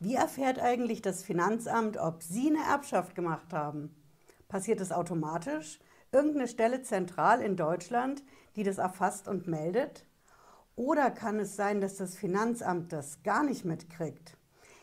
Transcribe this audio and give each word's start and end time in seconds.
Wie 0.00 0.14
erfährt 0.14 0.58
eigentlich 0.58 1.02
das 1.02 1.22
Finanzamt, 1.22 1.96
ob 1.96 2.22
Sie 2.22 2.48
eine 2.48 2.64
Erbschaft 2.64 3.14
gemacht 3.14 3.52
haben? 3.52 3.94
Passiert 4.48 4.80
es 4.80 4.92
automatisch? 4.92 5.78
Irgendeine 6.12 6.48
Stelle 6.48 6.82
zentral 6.82 7.40
in 7.40 7.56
Deutschland, 7.56 8.22
die 8.56 8.64
das 8.64 8.78
erfasst 8.78 9.28
und 9.28 9.46
meldet? 9.46 10.04
Oder 10.76 11.10
kann 11.10 11.38
es 11.38 11.56
sein, 11.56 11.80
dass 11.80 11.96
das 11.96 12.16
Finanzamt 12.16 12.92
das 12.92 13.22
gar 13.22 13.44
nicht 13.44 13.64
mitkriegt? 13.64 14.36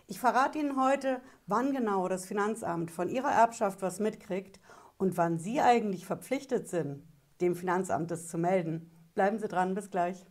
Ich 0.07 0.19
verrate 0.19 0.59
Ihnen 0.59 0.81
heute, 0.81 1.21
wann 1.47 1.73
genau 1.73 2.07
das 2.07 2.25
Finanzamt 2.25 2.91
von 2.91 3.09
Ihrer 3.09 3.31
Erbschaft 3.31 3.81
was 3.81 3.99
mitkriegt 3.99 4.59
und 4.97 5.17
wann 5.17 5.37
Sie 5.37 5.61
eigentlich 5.61 6.05
verpflichtet 6.05 6.67
sind, 6.67 7.03
dem 7.41 7.55
Finanzamt 7.55 8.11
das 8.11 8.27
zu 8.27 8.37
melden. 8.37 8.91
Bleiben 9.13 9.39
Sie 9.39 9.47
dran, 9.47 9.73
bis 9.73 9.89
gleich. 9.89 10.25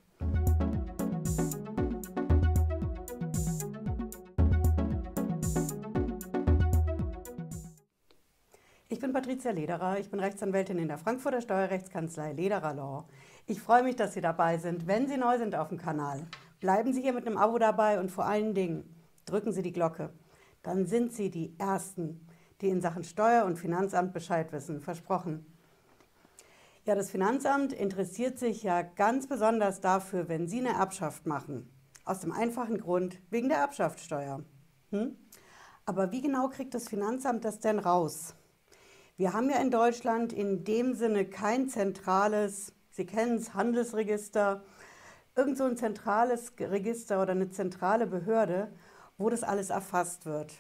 Ich 8.92 8.98
bin 8.98 9.12
Patricia 9.12 9.52
Lederer, 9.52 10.00
ich 10.00 10.10
bin 10.10 10.18
Rechtsanwältin 10.18 10.76
in 10.76 10.88
der 10.88 10.98
Frankfurter 10.98 11.40
Steuerrechtskanzlei 11.40 12.32
Lederer 12.32 12.74
Law. 12.74 13.04
Ich 13.46 13.62
freue 13.62 13.84
mich, 13.84 13.94
dass 13.94 14.14
Sie 14.14 14.20
dabei 14.20 14.58
sind. 14.58 14.88
Wenn 14.88 15.06
Sie 15.06 15.16
neu 15.16 15.38
sind 15.38 15.54
auf 15.54 15.68
dem 15.68 15.78
Kanal, 15.78 16.26
bleiben 16.58 16.92
Sie 16.92 17.00
hier 17.00 17.12
mit 17.12 17.24
einem 17.24 17.38
Abo 17.38 17.56
dabei 17.58 18.00
und 18.00 18.10
vor 18.10 18.24
allen 18.26 18.52
Dingen 18.52 18.92
drücken 19.26 19.52
Sie 19.52 19.62
die 19.62 19.72
Glocke. 19.72 20.10
Dann 20.64 20.86
sind 20.86 21.12
Sie 21.12 21.30
die 21.30 21.54
Ersten, 21.56 22.26
die 22.60 22.68
in 22.68 22.80
Sachen 22.80 23.04
Steuer- 23.04 23.44
und 23.44 23.60
Finanzamt 23.60 24.12
Bescheid 24.12 24.50
wissen. 24.50 24.80
Versprochen. 24.80 25.46
Ja, 26.84 26.96
das 26.96 27.12
Finanzamt 27.12 27.72
interessiert 27.72 28.40
sich 28.40 28.64
ja 28.64 28.82
ganz 28.82 29.28
besonders 29.28 29.80
dafür, 29.80 30.28
wenn 30.28 30.48
Sie 30.48 30.58
eine 30.58 30.70
Erbschaft 30.70 31.26
machen. 31.26 31.70
Aus 32.04 32.18
dem 32.18 32.32
einfachen 32.32 32.80
Grund, 32.80 33.20
wegen 33.30 33.50
der 33.50 33.58
Erbschaftssteuer. 33.58 34.42
Hm? 34.90 35.16
Aber 35.86 36.10
wie 36.10 36.22
genau 36.22 36.48
kriegt 36.48 36.74
das 36.74 36.88
Finanzamt 36.88 37.44
das 37.44 37.60
denn 37.60 37.78
raus? 37.78 38.34
Wir 39.20 39.34
haben 39.34 39.50
ja 39.50 39.58
in 39.58 39.70
Deutschland 39.70 40.32
in 40.32 40.64
dem 40.64 40.94
Sinne 40.94 41.26
kein 41.26 41.68
zentrales, 41.68 42.72
Sie 42.90 43.04
kennen 43.04 43.36
es, 43.36 43.52
Handelsregister, 43.52 44.62
irgend 45.36 45.58
so 45.58 45.64
ein 45.64 45.76
zentrales 45.76 46.54
Register 46.58 47.20
oder 47.20 47.32
eine 47.32 47.50
zentrale 47.50 48.06
Behörde, 48.06 48.72
wo 49.18 49.28
das 49.28 49.42
alles 49.42 49.68
erfasst 49.68 50.24
wird. 50.24 50.54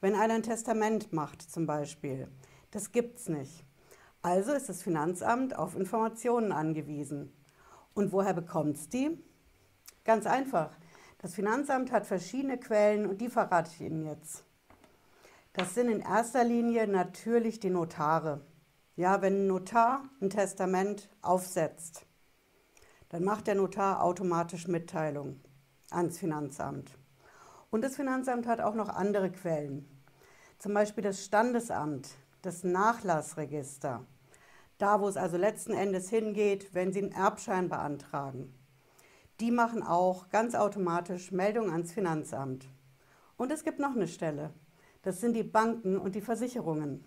Wenn 0.00 0.14
einer 0.14 0.32
ein 0.32 0.42
Testament 0.42 1.12
macht 1.12 1.42
zum 1.42 1.66
Beispiel, 1.66 2.28
das 2.70 2.92
gibt 2.92 3.18
es 3.18 3.28
nicht. 3.28 3.66
Also 4.22 4.52
ist 4.52 4.70
das 4.70 4.82
Finanzamt 4.82 5.54
auf 5.54 5.76
Informationen 5.76 6.50
angewiesen. 6.50 7.30
Und 7.92 8.10
woher 8.10 8.32
bekommt 8.32 8.78
es 8.78 8.88
die? 8.88 9.22
Ganz 10.04 10.24
einfach. 10.24 10.70
Das 11.18 11.34
Finanzamt 11.34 11.92
hat 11.92 12.06
verschiedene 12.06 12.56
Quellen 12.56 13.04
und 13.04 13.20
die 13.20 13.28
verrate 13.28 13.70
ich 13.74 13.82
Ihnen 13.82 14.06
jetzt. 14.06 14.47
Das 15.58 15.74
sind 15.74 15.88
in 15.88 15.98
erster 15.98 16.44
Linie 16.44 16.86
natürlich 16.86 17.58
die 17.58 17.68
Notare. 17.68 18.42
Ja, 18.94 19.22
wenn 19.22 19.42
ein 19.42 19.46
Notar 19.48 20.04
ein 20.20 20.30
Testament 20.30 21.08
aufsetzt, 21.20 22.06
dann 23.08 23.24
macht 23.24 23.48
der 23.48 23.56
Notar 23.56 24.04
automatisch 24.04 24.68
Mitteilung 24.68 25.40
ans 25.90 26.16
Finanzamt. 26.16 26.96
Und 27.70 27.82
das 27.82 27.96
Finanzamt 27.96 28.46
hat 28.46 28.60
auch 28.60 28.76
noch 28.76 28.88
andere 28.88 29.32
Quellen. 29.32 29.88
Zum 30.60 30.74
Beispiel 30.74 31.02
das 31.02 31.24
Standesamt, 31.24 32.08
das 32.42 32.62
Nachlassregister. 32.62 34.06
Da, 34.78 35.00
wo 35.00 35.08
es 35.08 35.16
also 35.16 35.36
letzten 35.36 35.72
Endes 35.72 36.08
hingeht, 36.08 36.72
wenn 36.72 36.92
Sie 36.92 37.02
einen 37.02 37.10
Erbschein 37.10 37.68
beantragen. 37.68 38.54
Die 39.40 39.50
machen 39.50 39.82
auch 39.82 40.28
ganz 40.28 40.54
automatisch 40.54 41.32
Meldung 41.32 41.72
ans 41.72 41.90
Finanzamt. 41.90 42.68
Und 43.36 43.50
es 43.50 43.64
gibt 43.64 43.80
noch 43.80 43.96
eine 43.96 44.06
Stelle, 44.06 44.52
das 45.08 45.22
sind 45.22 45.32
die 45.32 45.42
Banken 45.42 45.96
und 45.96 46.16
die 46.16 46.20
Versicherungen. 46.20 47.02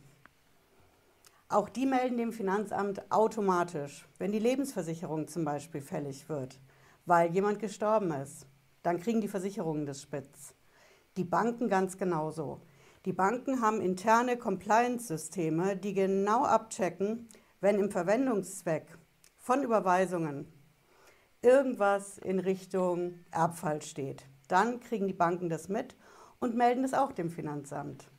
Auch 1.50 1.70
die 1.70 1.86
melden 1.86 2.18
dem 2.18 2.34
Finanzamt 2.34 3.12
automatisch, 3.12 4.08
wenn 4.17 4.32
die 4.32 4.39
Lebensversicherung 4.39 5.28
zum 5.28 5.45
Beispiel 5.45 5.82
fällig 5.82 6.28
wird, 6.28 6.60
weil 7.06 7.30
jemand 7.30 7.60
gestorben 7.60 8.10
ist. 8.10 8.48
Dann 8.82 9.00
kriegen 9.00 9.22
die 9.22 9.28
Versicherungen 9.28 9.86
das 9.86 10.02
Spitz. 10.02 10.56
Die 11.16 11.23
Banken 11.23 11.70
ganz 11.70 12.00
genauso. 12.00 12.61
Die 13.06 13.14
Banken 13.14 13.61
haben 13.61 13.82
interne 13.82 14.36
Compliance-Systeme, 14.36 15.78
die 15.78 15.94
genau 15.94 16.44
abchecken, 16.44 17.30
wenn 17.60 17.78
im 17.78 17.92
Verwendungszweck 17.92 18.98
von 19.38 19.61
Überweisungen 19.61 20.52
irgendwas 21.44 22.17
in 22.17 22.40
Richtung 22.40 23.20
Erbfall 23.30 23.84
steht. 23.84 24.26
Dann 24.48 24.80
kriegen 24.80 25.08
die 25.08 25.14
Banken 25.14 25.50
das 25.50 25.70
mit 25.70 25.95
und 26.42 26.56
melden 26.56 26.84
es 26.84 26.94
auch 26.94 27.14
dem 27.14 27.30
Finanzamt. 27.30 28.10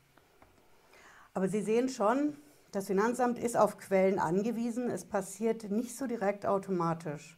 Aber 1.35 1.49
Sie 1.49 1.61
sehen 1.61 1.91
schon, 1.91 2.37
das 2.71 2.87
Finanzamt 2.87 3.39
ist 3.39 3.57
auf 3.57 3.77
Quellen 3.77 4.19
angewiesen. 4.19 4.89
Es 4.89 5.05
passiert 5.05 5.71
nicht 5.71 5.97
so 5.97 6.07
direkt 6.07 6.47
automatisch. 6.47 7.37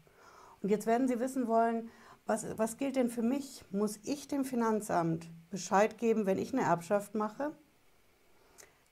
Und 0.63 0.69
jetzt 0.69 0.87
werden 0.87 1.09
Sie 1.09 1.19
wissen 1.19 1.49
wollen, 1.49 1.91
was, 2.27 2.47
was 2.57 2.77
gilt 2.77 2.97
denn 2.97 3.11
für 3.11 3.23
mich? 3.23 3.65
Muss 3.71 3.99
ich 4.05 4.29
dem 4.29 4.45
Finanzamt 4.45 5.29
Bescheid 5.51 5.99
geben, 5.99 6.27
wenn 6.27 6.39
ich 6.39 6.53
eine 6.53 6.63
Erbschaft 6.63 7.15
mache? 7.15 7.53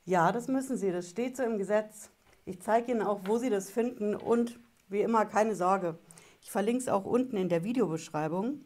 Ja, 0.04 0.32
das 0.32 0.48
müssen 0.48 0.76
Sie. 0.76 0.90
Das 0.90 1.08
steht 1.08 1.36
so 1.36 1.42
im 1.42 1.58
Gesetz. 1.58 2.10
Ich 2.44 2.60
zeige 2.60 2.90
Ihnen 2.90 3.02
auch, 3.02 3.20
wo 3.26 3.38
Sie 3.38 3.50
das 3.50 3.70
finden. 3.70 4.14
Und 4.14 4.58
wie 4.88 5.02
immer, 5.02 5.26
keine 5.26 5.54
Sorge. 5.54 5.98
Ich 6.40 6.50
verlinke 6.50 6.82
es 6.82 6.88
auch 6.88 7.04
unten 7.04 7.36
in 7.36 7.48
der 7.48 7.64
Videobeschreibung, 7.64 8.64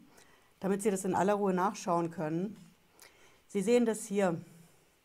damit 0.59 0.81
Sie 0.81 0.91
das 0.91 1.05
in 1.05 1.13
aller 1.13 1.35
Ruhe 1.35 1.53
nachschauen 1.53 2.09
können. 2.09 2.66
Sie 3.47 3.61
sehen 3.61 3.85
das 3.85 4.05
hier. 4.05 4.41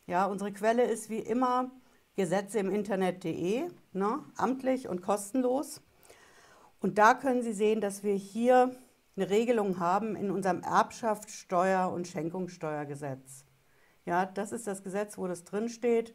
Ja, 0.07 0.27
unsere 0.27 0.53
Quelle 0.53 0.85
ist 0.85 1.11
wie 1.11 1.21
immer 1.21 1.71
Gesetze 2.17 2.59
im 2.59 2.71
Internet.de, 2.71 3.69
ne, 3.93 4.25
amtlich 4.37 4.89
und 4.89 5.01
kostenlos. 5.01 5.81
Und 6.81 6.99
da 6.99 7.15
können 7.15 7.43
Sie 7.43 7.53
sehen, 7.53 7.81
dass 7.81 8.03
wir 8.03 8.15
hier 8.15 8.75
eine 9.17 9.31
Regelung 9.31 9.79
haben 9.79 10.17
in 10.17 10.31
unserem 10.31 10.61
Erbschaftssteuer- 10.61 11.93
und 11.93 12.09
Schenkungssteuergesetz. 12.09 13.45
Ja, 14.05 14.27
das 14.27 14.51
ist 14.51 14.67
das 14.67 14.83
Gesetz, 14.83 15.17
wo 15.17 15.29
das 15.29 15.45
drin 15.45 15.69
steht. 15.69 16.15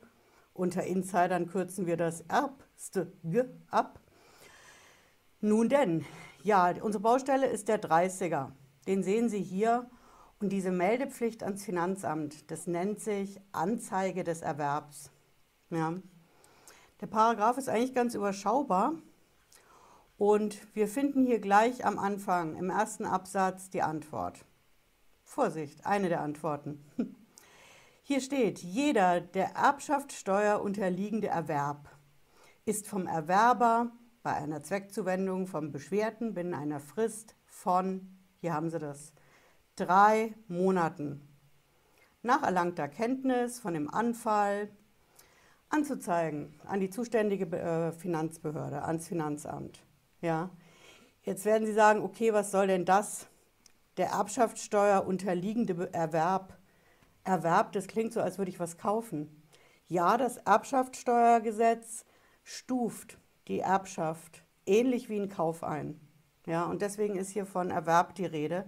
Unter 0.54 0.84
Insidern 0.84 1.48
kürzen 1.48 1.86
wir 1.86 1.96
das 1.96 2.22
Erbste 2.22 3.14
ab. 3.72 4.02
Nun 5.40 5.70
denn, 5.70 6.06
ja, 6.44 6.74
unsere 6.82 7.02
Baustelle 7.02 7.48
ist 7.48 7.70
der 7.70 7.82
30er. 7.82 8.52
Den 8.88 9.04
sehen 9.04 9.30
Sie 9.30 9.42
hier 9.42 9.90
und 10.40 10.50
diese 10.50 10.72
Meldepflicht 10.72 11.44
ans 11.44 11.64
Finanzamt, 11.64 12.50
das 12.52 12.68
nennt 12.68 13.00
sich 13.00 13.40
Anzeige 13.52 14.24
des 14.24 14.42
Erwerbs. 14.42 15.12
Ja. 15.70 15.96
Der 17.02 17.08
Paragraph 17.08 17.58
ist 17.58 17.70
eigentlich 17.70 17.94
ganz 17.94 18.16
überschaubar 18.16 18.94
und 20.18 20.58
wir 20.76 20.88
finden 20.88 21.26
hier 21.26 21.40
gleich 21.40 21.86
am 21.86 22.00
Anfang 22.00 22.56
im 22.56 22.70
ersten 22.70 23.06
Absatz 23.06 23.70
die 23.70 23.82
Antwort. 23.82 24.46
Vorsicht, 25.24 25.86
eine 25.86 26.10
der 26.10 26.22
Antworten. 26.22 26.84
Hier 28.04 28.22
steht, 28.22 28.60
jeder 28.60 29.20
der 29.20 29.56
Erbschaftssteuer 29.56 30.62
unterliegende 30.62 31.28
Erwerb 31.28 31.90
ist 32.64 32.88
vom 32.88 33.06
Erwerber 33.06 33.92
bei 34.24 34.34
einer 34.34 34.64
Zweckzuwendung 34.64 35.46
vom 35.46 35.72
Beschwerten 35.72 36.34
binnen 36.34 36.54
einer 36.54 36.80
Frist 36.80 37.36
von, 37.46 38.18
hier 38.40 38.54
haben 38.54 38.70
Sie 38.70 38.80
das, 38.80 39.12
drei 39.78 40.34
Monaten 40.48 41.22
nach 42.22 42.44
erlangter 42.44 42.90
Kenntnis 42.90 43.60
von 43.60 43.74
dem 43.74 43.90
Anfall 43.90 44.70
anzuzeigen 45.70 46.54
an 46.66 46.80
die 46.80 46.90
zuständige 46.90 47.46
äh, 47.58 47.92
Finanzbehörde, 47.94 48.84
ans 48.84 49.08
Finanzamt. 49.08 49.84
Ja. 50.22 50.50
Jetzt 51.24 51.46
werden 51.46 51.66
Sie 51.66 51.74
sagen, 51.74 52.02
okay, 52.02 52.34
was 52.34 52.52
soll 52.52 52.68
denn 52.68 52.86
das? 52.86 53.28
Der 53.98 54.08
Erbschaftssteuer 54.08 55.06
unterliegende 55.06 55.92
Erwerb. 55.94 56.58
Erwerb, 57.24 57.74
das 57.74 57.88
klingt 57.88 58.14
so, 58.14 58.22
als 58.22 58.38
würde 58.38 58.50
ich 58.50 58.60
was 58.60 58.78
kaufen. 58.78 59.44
Ja, 59.88 60.18
das 60.18 60.38
Erbschaftssteuergesetz 60.38 62.06
stuft 62.44 63.18
die 63.48 63.60
Erbschaft 63.60 64.44
ähnlich 64.66 65.10
wie 65.10 65.20
ein 65.20 65.30
Kauf 65.30 65.64
ein. 65.64 66.00
Ja, 66.46 66.66
und 66.66 66.82
deswegen 66.82 67.18
ist 67.18 67.30
hier 67.30 67.46
von 67.46 67.72
Erwerb 67.72 68.16
die 68.16 68.26
Rede 68.26 68.66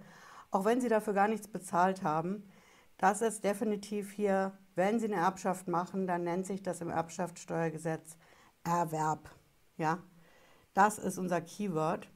auch 0.52 0.66
wenn 0.66 0.82
Sie 0.82 0.90
dafür 0.90 1.14
gar 1.14 1.28
nichts 1.28 1.48
bezahlt 1.48 2.04
haben. 2.04 2.50
Das 2.98 3.22
ist 3.22 3.44
definitiv 3.44 4.12
hier, 4.12 4.58
wenn 4.76 5.00
Sie 5.00 5.06
eine 5.06 5.22
Erbschaft 5.22 5.68
machen, 5.68 6.08
dann 6.08 6.24
nennt 6.24 6.46
sich 6.46 6.64
das 6.64 6.82
im 6.82 6.90
Erbschaftssteuergesetz 6.90 8.18
Erwerb. 8.64 9.30
Ja, 9.78 10.00
das 10.74 11.00
ist 11.00 11.18
unser 11.18 11.42
Keyword. 11.42 12.08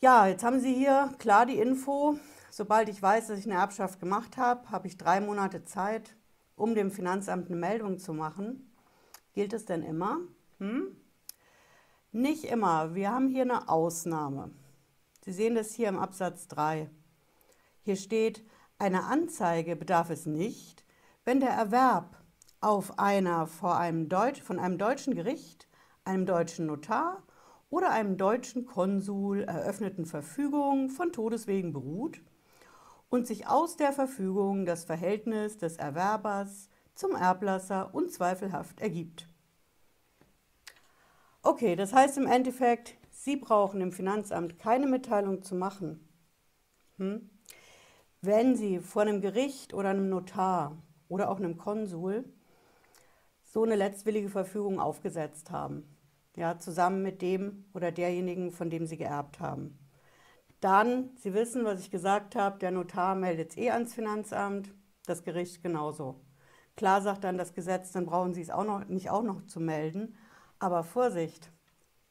Ja, 0.00 0.26
jetzt 0.26 0.44
haben 0.44 0.60
Sie 0.60 0.74
hier 0.74 1.14
klar 1.18 1.46
die 1.46 1.58
Info. 1.58 2.18
Sobald 2.50 2.88
ich 2.88 3.00
weiß, 3.00 3.28
dass 3.28 3.38
ich 3.38 3.46
eine 3.46 3.60
Erbschaft 3.60 4.00
gemacht 4.00 4.36
habe, 4.36 4.70
habe 4.70 4.86
ich 4.86 4.96
drei 4.96 5.20
Monate 5.20 5.64
Zeit, 5.64 6.14
um 6.56 6.74
dem 6.74 6.90
Finanzamt 6.90 7.46
eine 7.46 7.56
Meldung 7.56 7.98
zu 7.98 8.12
machen. 8.12 8.72
Gilt 9.32 9.52
es 9.52 9.64
denn 9.64 9.82
immer? 9.82 10.18
Hm? 10.58 10.96
Nicht 12.12 12.44
immer. 12.44 12.94
Wir 12.94 13.10
haben 13.10 13.28
hier 13.28 13.42
eine 13.42 13.68
Ausnahme. 13.68 14.50
Sie 15.24 15.32
sehen 15.32 15.54
das 15.54 15.72
hier 15.72 15.88
im 15.88 15.98
Absatz 15.98 16.48
3. 16.48 16.90
Hier 17.80 17.96
steht, 17.96 18.44
Einer 18.76 19.06
Anzeige 19.06 19.74
bedarf 19.74 20.10
es 20.10 20.26
nicht, 20.26 20.84
wenn 21.24 21.40
der 21.40 21.48
Erwerb 21.48 22.22
auf 22.60 22.98
einer 22.98 23.46
vor 23.46 23.78
einem 23.78 24.10
Deutsch, 24.10 24.42
von 24.42 24.58
einem 24.58 24.76
deutschen 24.76 25.14
Gericht, 25.14 25.66
einem 26.04 26.26
deutschen 26.26 26.66
Notar 26.66 27.22
oder 27.70 27.90
einem 27.90 28.18
deutschen 28.18 28.66
Konsul 28.66 29.44
eröffneten 29.44 30.04
Verfügung 30.04 30.90
von 30.90 31.10
Todeswegen 31.10 31.72
beruht 31.72 32.20
und 33.08 33.26
sich 33.26 33.46
aus 33.46 33.78
der 33.78 33.94
Verfügung 33.94 34.66
das 34.66 34.84
Verhältnis 34.84 35.56
des 35.56 35.78
Erwerbers 35.78 36.68
zum 36.94 37.12
Erblasser 37.12 37.94
unzweifelhaft 37.94 38.78
ergibt. 38.78 39.26
Okay, 41.40 41.76
das 41.76 41.94
heißt 41.94 42.18
im 42.18 42.26
Endeffekt, 42.26 42.98
Sie 43.24 43.36
brauchen 43.36 43.80
im 43.80 43.90
Finanzamt 43.90 44.58
keine 44.58 44.86
Mitteilung 44.86 45.42
zu 45.42 45.54
machen. 45.54 46.06
Hm? 46.98 47.30
Wenn 48.20 48.54
Sie 48.54 48.80
vor 48.80 49.00
einem 49.00 49.22
Gericht 49.22 49.72
oder 49.72 49.88
einem 49.88 50.10
Notar 50.10 50.76
oder 51.08 51.30
auch 51.30 51.38
einem 51.38 51.56
Konsul 51.56 52.26
so 53.42 53.62
eine 53.62 53.76
letztwillige 53.76 54.28
Verfügung 54.28 54.78
aufgesetzt 54.78 55.50
haben, 55.50 55.96
ja, 56.36 56.58
zusammen 56.58 57.00
mit 57.00 57.22
dem 57.22 57.64
oder 57.72 57.92
derjenigen, 57.92 58.52
von 58.52 58.68
dem 58.68 58.84
Sie 58.84 58.98
geerbt 58.98 59.40
haben. 59.40 59.78
Dann, 60.60 61.16
Sie 61.16 61.32
wissen, 61.32 61.64
was 61.64 61.80
ich 61.80 61.90
gesagt 61.90 62.36
habe, 62.36 62.58
der 62.58 62.72
Notar 62.72 63.14
meldet 63.14 63.52
es 63.52 63.56
eh 63.56 63.70
ans 63.70 63.94
Finanzamt, 63.94 64.74
das 65.06 65.24
Gericht 65.24 65.62
genauso. 65.62 66.20
Klar 66.76 67.00
sagt 67.00 67.24
dann 67.24 67.38
das 67.38 67.54
Gesetz, 67.54 67.90
dann 67.90 68.04
brauchen 68.04 68.34
Sie 68.34 68.42
es 68.42 68.50
auch 68.50 68.64
noch, 68.64 68.84
nicht 68.84 69.08
auch 69.08 69.22
noch 69.22 69.46
zu 69.46 69.60
melden. 69.60 70.14
Aber 70.58 70.84
Vorsicht, 70.84 71.53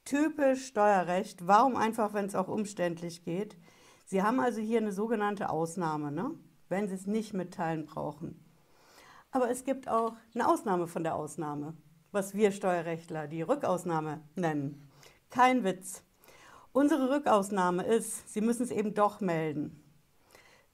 typisch 0.05 0.67
Steuerrecht, 0.67 1.47
warum 1.47 1.75
einfach, 1.75 2.13
wenn 2.13 2.25
es 2.25 2.35
auch 2.35 2.47
umständlich 2.47 3.23
geht? 3.23 3.57
Sie 4.05 4.21
haben 4.21 4.39
also 4.39 4.61
hier 4.61 4.79
eine 4.79 4.91
sogenannte 4.91 5.49
Ausnahme, 5.49 6.11
ne? 6.11 6.31
wenn 6.69 6.87
Sie 6.87 6.95
es 6.95 7.07
nicht 7.07 7.33
mitteilen 7.33 7.85
brauchen. 7.85 8.39
Aber 9.31 9.49
es 9.49 9.63
gibt 9.63 9.87
auch 9.87 10.15
eine 10.35 10.47
Ausnahme 10.47 10.87
von 10.87 11.03
der 11.03 11.15
Ausnahme, 11.15 11.75
was 12.11 12.35
wir 12.35 12.51
Steuerrechtler 12.51 13.27
die 13.27 13.41
Rückausnahme 13.41 14.21
nennen. 14.35 14.87
Kein 15.29 15.63
Witz. 15.63 16.03
Unsere 16.71 17.09
Rückausnahme 17.09 17.83
ist, 17.83 18.31
Sie 18.31 18.41
müssen 18.41 18.63
es 18.63 18.71
eben 18.71 18.93
doch 18.93 19.21
melden. 19.21 19.83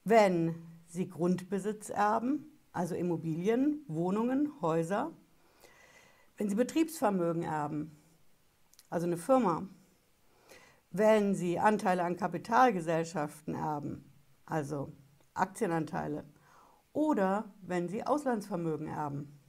Wenn 0.04 0.56
Sie 0.88 1.08
Grundbesitz 1.08 1.90
erben, 1.90 2.52
also 2.72 2.96
Immobilien, 2.96 3.84
Wohnungen, 3.88 4.52
Häuser, 4.62 5.12
wenn 6.38 6.50
Sie 6.50 6.56
Betriebsvermögen 6.56 7.44
erben, 7.44 7.99
also 8.90 9.06
eine 9.06 9.18
Firma, 9.18 9.68
wenn 10.92 11.36
Sie 11.36 11.60
Anteile 11.60 12.04
an 12.04 12.18
Kapitalgesellschaften 12.18 13.54
erben, 13.56 14.12
also 14.46 14.92
Aktienanteile, 15.34 16.24
oder 16.94 17.46
wenn 17.62 17.88
Sie 17.88 18.06
Auslandsvermögen 18.06 18.88
erben. 18.88 19.40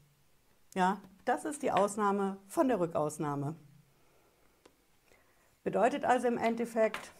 Ja, 0.74 1.00
das 1.24 1.44
ist 1.44 1.62
die 1.62 1.72
Ausnahme 1.72 2.36
von 2.46 2.68
der 2.68 2.80
Rückausnahme. 2.80 3.56
Bedeutet 5.64 6.04
also 6.04 6.28
im 6.28 6.38
Endeffekt, 6.38 7.12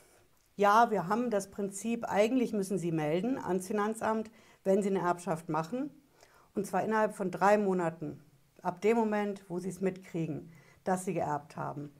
ja, 0.57 0.91
wir 0.91 1.09
haben 1.09 1.31
das 1.31 1.51
Prinzip, 1.51 2.05
eigentlich 2.05 2.53
müssen 2.53 2.79
Sie 2.79 2.93
melden 2.93 3.39
ans 3.39 3.67
Finanzamt, 3.67 4.31
wenn 4.63 4.83
Sie 4.83 4.91
eine 4.91 5.01
Erbschaft 5.01 5.49
machen, 5.49 5.91
und 6.55 6.67
zwar 6.67 6.85
innerhalb 6.85 7.15
von 7.15 7.31
drei 7.31 7.57
Monaten, 7.57 8.23
ab 8.61 8.83
dem 8.83 8.97
Moment, 8.97 9.43
wo 9.49 9.59
Sie 9.59 9.71
es 9.71 9.81
mitkriegen, 9.81 10.53
dass 10.85 11.05
Sie 11.05 11.15
geerbt 11.15 11.57
haben 11.57 11.91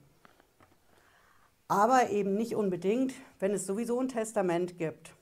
aber 1.71 2.09
eben 2.09 2.35
nicht 2.35 2.53
unbedingt, 2.53 3.13
wenn 3.39 3.53
es 3.53 3.65
sowieso 3.65 3.97
ein 3.97 4.09
Testament 4.09 4.77
gibt, 4.77 5.15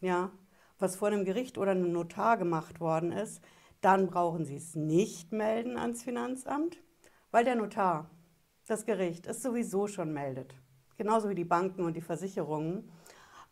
ja, 0.00 0.30
was 0.78 0.96
vor 0.96 1.08
einem 1.08 1.26
Gericht 1.26 1.58
oder 1.58 1.72
einem 1.72 1.92
Notar 1.92 2.38
gemacht 2.38 2.80
worden 2.80 3.12
ist, 3.12 3.42
dann 3.82 4.06
brauchen 4.06 4.46
Sie 4.46 4.56
es 4.56 4.74
nicht 4.74 5.30
melden 5.30 5.76
ans 5.76 6.02
Finanzamt, 6.02 6.78
weil 7.30 7.44
der 7.44 7.54
Notar, 7.54 8.08
das 8.66 8.86
Gericht, 8.86 9.26
es 9.26 9.42
sowieso 9.42 9.88
schon 9.88 10.14
meldet. 10.14 10.54
Genauso 10.96 11.28
wie 11.28 11.34
die 11.34 11.44
Banken 11.44 11.84
und 11.84 11.92
die 11.98 12.00
Versicherungen. 12.00 12.90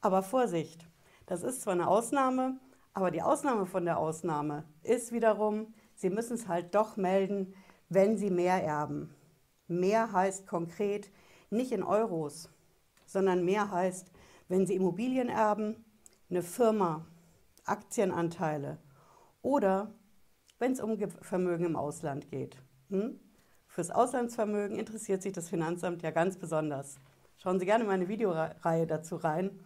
Aber 0.01 0.23
Vorsicht, 0.23 0.89
das 1.27 1.43
ist 1.43 1.61
zwar 1.61 1.75
eine 1.75 1.87
Ausnahme, 1.87 2.59
aber 2.95 3.11
die 3.11 3.21
Ausnahme 3.21 3.67
von 3.67 3.85
der 3.85 3.99
Ausnahme 3.99 4.65
ist 4.83 5.13
wiederum, 5.13 5.75
Sie 5.97 6.09
müssen 6.09 6.37
es 6.37 6.49
halt 6.49 6.75
doch 6.75 6.97
melden, 6.97 7.53
wenn 7.91 8.17
Sie 8.17 8.31
mehr 8.31 8.65
erben. 8.65 9.15
Mehr 9.67 10.13
heißt 10.13 10.47
konkret, 10.47 11.11
nicht 11.51 11.73
in 11.73 11.83
Euros, 11.83 12.51
sondern 13.07 13.45
mehr 13.45 13.71
heißt, 13.71 14.11
wenn 14.49 14.67
Sie 14.67 14.75
Immobilien 14.75 15.29
erben, 15.29 15.85
eine 16.31 16.43
Firma, 16.43 17.07
Aktienanteile 17.65 18.79
oder 19.43 19.93
wenn 20.59 20.73
es 20.73 20.81
um 20.81 20.99
Vermögen 21.23 21.65
im 21.65 21.77
Ausland 21.77 22.31
geht. 22.31 22.57
Hm? 22.91 23.21
Fürs 23.67 23.91
Auslandsvermögen 23.91 24.79
interessiert 24.79 25.23
sich 25.23 25.33
das 25.33 25.49
Finanzamt 25.49 26.03
ja 26.03 26.11
ganz 26.11 26.37
besonders. 26.37 26.97
Schauen 27.37 27.61
Sie 27.61 27.67
gerne 27.67 27.85
meine 27.85 28.09
Videoreihe 28.09 28.87
dazu 28.87 29.17
rein. 29.17 29.61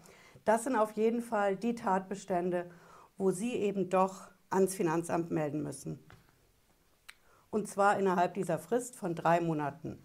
Das 0.45 0.65
sind 0.65 0.77
auf 0.77 0.93
jeden 0.93 1.23
Fall 1.23 1.57
die 1.57 1.75
Tatbestände, 1.75 2.71
wo 3.17 3.31
Sie 3.31 3.55
eben 3.55 3.89
doch 3.89 4.29
ans 4.51 4.75
Finanzamt 4.75 5.31
melden 5.31 5.63
müssen. 5.63 5.99
Und 7.51 7.69
zwar 7.69 7.99
innerhalb 7.99 8.35
dieser 8.35 8.59
Frist 8.59 8.97
von 8.97 9.15
drei 9.15 9.41
Monaten 9.41 10.03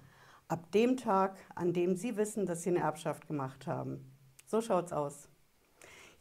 ab 0.48 0.72
dem 0.72 0.98
Tag, 0.98 1.38
an 1.56 1.74
dem 1.74 1.96
Sie 1.96 2.18
wissen, 2.18 2.46
dass 2.46 2.64
Sie 2.64 2.70
eine 2.70 2.80
Erbschaft 2.80 3.28
gemacht 3.28 3.68
haben. 3.68 4.12
So 4.46 4.62
schaut's 4.62 4.94
aus. 4.94 5.30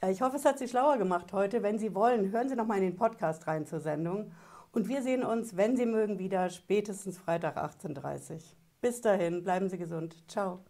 Ja, 0.02 0.11
ich 0.11 0.20
hoffe, 0.20 0.37
es 0.37 0.44
hat 0.44 0.58
Sie 0.58 0.69
schlauer 0.69 0.99
gemacht 0.99 1.32
heute. 1.32 1.62
Wenn 1.62 1.78
Sie 1.78 1.94
wollen, 1.94 2.31
hören 2.31 2.49
Sie 2.49 2.56
noch 2.56 2.67
mal 2.67 2.76
in 2.76 2.84
den 2.84 2.96
Podcast 2.96 3.46
rein 3.46 3.67
zur 3.67 3.81
Sendung. 3.81 4.32
Und 4.73 4.88
wir 4.88 5.02
sehen 5.02 5.25
uns, 5.25 5.56
wenn 5.56 5.76
Sie 5.76 5.87
mögen, 5.87 6.19
wieder 6.19 6.50
spätestens 6.50 7.19
Freitag 7.19 7.56
18.30 7.56 8.34
Uhr. 8.34 8.40
Bis 8.81 9.00
dahin, 9.00 9.43
bleiben 9.43 9.69
Sie 9.69 9.78
gesund. 9.78 10.17
Ciao. 10.29 10.61